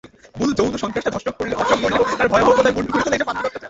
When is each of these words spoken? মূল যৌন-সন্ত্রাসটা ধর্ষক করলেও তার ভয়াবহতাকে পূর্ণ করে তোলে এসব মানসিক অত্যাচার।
মূল 0.35 0.49
যৌন-সন্ত্রাসটা 0.57 1.13
ধর্ষক 1.15 1.35
করলেও 1.39 1.59
তার 2.11 2.27
ভয়াবহতাকে 2.31 2.75
পূর্ণ 2.75 2.89
করে 2.91 3.03
তোলে 3.05 3.15
এসব 3.17 3.27
মানসিক 3.27 3.41
অত্যাচার। 3.41 3.59